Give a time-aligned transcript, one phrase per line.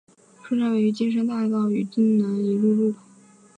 [0.43, 2.97] 车站位于金山大道与金南一路路口。